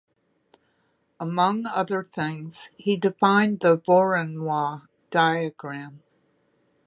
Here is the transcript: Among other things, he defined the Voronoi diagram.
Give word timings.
Among 1.19 1.67
other 1.67 2.03
things, 2.03 2.69
he 2.75 2.97
defined 2.97 3.59
the 3.59 3.77
Voronoi 3.77 4.87
diagram. 5.11 6.01